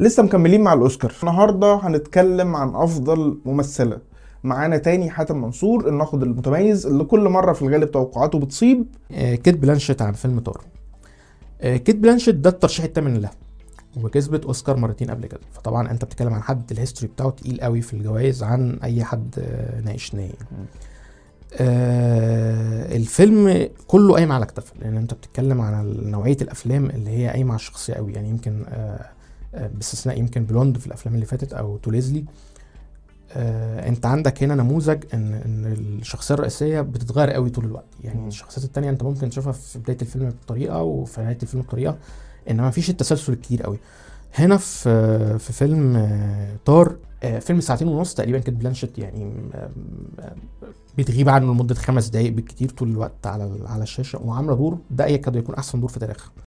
لسه 0.00 0.22
مكملين 0.22 0.60
مع 0.60 0.72
الأوسكار. 0.72 1.12
النهارده 1.22 1.74
هنتكلم 1.74 2.56
عن 2.56 2.74
أفضل 2.74 3.38
ممثلة. 3.44 3.98
معانا 4.44 4.76
تاني 4.76 5.10
حاتم 5.10 5.40
منصور 5.42 5.88
الناقد 5.88 6.22
المتميز 6.22 6.86
اللي 6.86 7.04
كل 7.04 7.28
مرة 7.28 7.52
في 7.52 7.62
الغالب 7.62 7.90
توقعاته 7.90 8.38
بتصيب. 8.38 8.86
آه، 9.12 9.34
كيت 9.34 9.56
بلانشيت 9.58 10.02
عن 10.02 10.12
فيلم 10.12 10.40
تار 10.40 10.64
آه، 11.60 11.76
كيت 11.76 11.96
بلانشيت 11.96 12.34
ده 12.34 12.50
الترشيح 12.50 12.84
الثامن 12.84 13.14
لها 13.16 13.30
وكسبت 14.02 14.44
أوسكار 14.44 14.76
مرتين 14.76 15.10
قبل 15.10 15.26
كده. 15.26 15.40
فطبعا 15.52 15.90
أنت 15.90 16.04
بتتكلم 16.04 16.32
عن 16.34 16.42
حد 16.42 16.70
ال 16.72 16.77
history 16.77 17.12
بتاعه 17.12 17.30
تقيل 17.30 17.60
قوي 17.60 17.80
في 17.80 17.94
الجوائز 17.94 18.42
عن 18.42 18.78
أي 18.84 19.04
حد 19.04 19.34
آه، 19.38 19.80
ناقشناه 19.80 20.28
آه 21.56 22.96
الفيلم 22.96 23.68
كله 23.86 24.14
قايم 24.14 24.32
على 24.32 24.46
كتفها 24.46 24.78
لأن 24.80 24.96
أنت 24.96 25.14
بتتكلم 25.14 25.60
عن 25.60 25.96
نوعية 26.10 26.36
الأفلام 26.42 26.90
اللي 26.90 27.10
هي 27.10 27.28
قايمة 27.28 27.50
على 27.50 27.58
الشخصية 27.60 27.94
قوي. 27.94 28.12
يعني 28.12 28.28
يمكن 28.28 28.64
آه 28.68 29.06
باستثناء 29.74 30.18
يمكن 30.18 30.44
بلوند 30.44 30.78
في 30.78 30.86
الأفلام 30.86 31.14
اللي 31.14 31.26
فاتت 31.26 31.52
أو 31.52 31.76
تو 31.76 31.88
ليزلي. 31.88 32.24
آه 33.32 33.88
أنت 33.88 34.06
عندك 34.06 34.42
هنا 34.42 34.54
نموذج 34.54 35.04
إن 35.14 35.34
إن 35.34 35.72
الشخصية 35.72 36.34
الرئيسية 36.34 36.80
بتتغير 36.80 37.30
قوي 37.30 37.50
طول 37.50 37.64
الوقت. 37.64 37.84
يعني 38.04 38.20
مم. 38.20 38.28
الشخصيات 38.28 38.64
التانية 38.64 38.90
أنت 38.90 39.02
ممكن 39.02 39.30
تشوفها 39.30 39.52
في 39.52 39.78
بداية 39.78 39.98
الفيلم 40.02 40.32
بطريقة 40.44 40.82
وفي 40.82 41.20
نهاية 41.20 41.38
الفيلم 41.42 41.62
بطريقة 41.62 41.96
إنما 42.50 42.68
مفيش 42.68 42.90
التسلسل 42.90 43.32
الكتير 43.32 43.62
قوي. 43.62 43.78
هنا 44.34 44.56
في 44.56 45.38
في 45.38 45.52
فيلم 45.52 45.96
آه، 45.96 46.56
تار 46.64 46.96
آه، 47.22 47.38
فيلم 47.38 47.60
ساعتين 47.60 47.88
ونص 47.88 48.14
تقريبا 48.14 48.38
كيت 48.38 48.60
بلانشيت 48.60 48.98
يعني 48.98 49.32
آه، 49.54 49.70
آه، 50.20 50.34
بتغيب 50.98 51.28
عنه 51.28 51.52
لمدة 51.52 51.74
خمس 51.74 52.08
دقائق 52.08 52.32
بالكتير 52.32 52.70
طول 52.70 52.88
الوقت 52.90 53.26
على 53.26 53.58
على 53.66 53.82
الشاشة 53.82 54.22
وعاملة 54.22 54.54
دور 54.54 54.78
ده 54.90 55.06
يكاد 55.06 55.36
يكون 55.36 55.54
أحسن 55.54 55.80
دور 55.80 55.88
في 55.88 55.98
تاريخها. 55.98 56.30